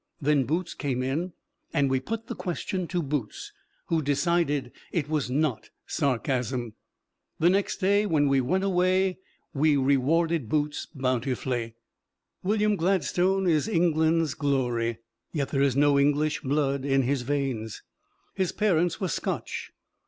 Then 0.19 0.45
Boots 0.45 0.73
came 0.73 1.03
in, 1.03 1.33
and 1.75 1.87
we 1.87 1.99
put 1.99 2.25
the 2.25 2.33
question 2.33 2.87
to 2.87 3.03
Boots, 3.03 3.51
who 3.85 4.01
decided 4.01 4.71
it 4.91 5.07
was 5.07 5.29
not 5.29 5.69
sarcasm. 5.85 6.73
The 7.37 7.51
next 7.51 7.77
day, 7.77 8.07
when 8.07 8.27
we 8.27 8.41
went 8.41 8.63
away, 8.63 9.19
we 9.53 9.77
rewarded 9.77 10.49
Boots 10.49 10.87
bountifully. 10.87 11.75
William 12.41 12.75
Gladstone 12.75 13.45
is 13.45 13.67
England's 13.67 14.33
glory. 14.33 14.97
Yet 15.33 15.49
there 15.49 15.61
is 15.61 15.75
no 15.75 15.99
English 15.99 16.41
blood 16.41 16.83
in 16.83 17.03
his 17.03 17.21
veins; 17.21 17.83
his 18.33 18.51
parents 18.51 18.99
were 18.99 19.07
Scotch. 19.07 19.71